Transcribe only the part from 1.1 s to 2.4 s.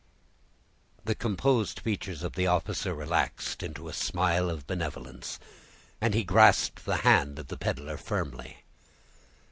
composed features of